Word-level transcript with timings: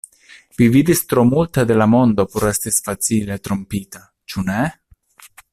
Vi 0.61 0.67
vidis 0.75 1.03
tro 1.11 1.25
multe 1.33 1.65
de 1.73 1.77
la 1.81 1.87
mondo 1.95 2.27
por 2.33 2.47
esti 2.53 2.75
facile 2.79 3.41
trompita; 3.49 4.05
ĉu 4.35 4.49
ne? 4.53 4.61